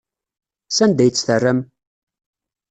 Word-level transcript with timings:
Sanda 0.77 1.01
ay 1.03 1.11
tt-terram? 1.11 1.59